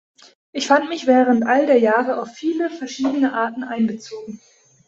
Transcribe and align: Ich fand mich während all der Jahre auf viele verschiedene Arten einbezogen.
Ich 0.51 0.65
fand 0.65 0.89
mich 0.89 1.05
während 1.05 1.45
all 1.45 1.67
der 1.67 1.77
Jahre 1.77 2.19
auf 2.19 2.31
viele 2.33 2.71
verschiedene 2.71 3.33
Arten 3.33 3.63
einbezogen. 3.63 4.39